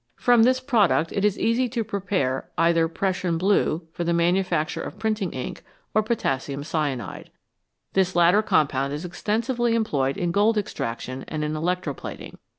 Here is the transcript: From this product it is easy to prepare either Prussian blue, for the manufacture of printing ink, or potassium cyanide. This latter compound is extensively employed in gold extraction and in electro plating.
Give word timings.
From 0.15 0.41
this 0.41 0.59
product 0.59 1.11
it 1.11 1.23
is 1.23 1.37
easy 1.37 1.69
to 1.69 1.83
prepare 1.83 2.49
either 2.57 2.87
Prussian 2.87 3.37
blue, 3.37 3.87
for 3.91 4.03
the 4.03 4.13
manufacture 4.13 4.81
of 4.81 4.97
printing 4.97 5.31
ink, 5.31 5.61
or 5.93 6.01
potassium 6.01 6.63
cyanide. 6.63 7.29
This 7.93 8.15
latter 8.15 8.41
compound 8.41 8.93
is 8.93 9.05
extensively 9.05 9.75
employed 9.75 10.17
in 10.17 10.31
gold 10.31 10.57
extraction 10.57 11.23
and 11.27 11.43
in 11.43 11.55
electro 11.55 11.93
plating. 11.93 12.39